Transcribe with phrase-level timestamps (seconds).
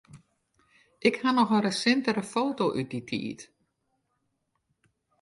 [1.07, 3.41] Ik haw noch in resintere foto út dy tiid.